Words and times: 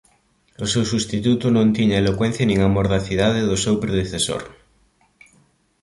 O 0.63 0.65
seu 0.71 0.83
substituto 0.91 1.45
non 1.51 1.67
tiña 1.77 1.95
a 1.97 2.01
elocuencia 2.03 2.47
nin 2.47 2.59
a 2.67 2.73
mordacidade 2.75 3.41
do 3.49 3.57
seu 3.63 3.75
predecesor. 3.83 4.43